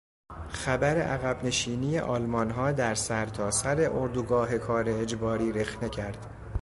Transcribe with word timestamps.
خبر 0.49 0.97
عقب 1.01 1.45
نشینی 1.45 1.99
آلمانها 1.99 2.71
در 2.71 2.95
سر 2.95 3.25
تا 3.25 3.51
سر 3.51 3.89
اردوگاه 3.93 4.57
کار 4.57 4.89
اجباری 4.89 5.51
رخنه 5.51 5.89
کرد. 5.89 6.25